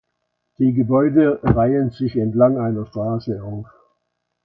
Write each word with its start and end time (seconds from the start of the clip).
Die 0.57 0.73
Gebäude 0.73 1.41
reihen 1.43 1.91
sich 1.91 2.15
entlang 2.15 2.57
einer 2.57 2.87
Straße 2.87 3.39
auf. 3.43 3.67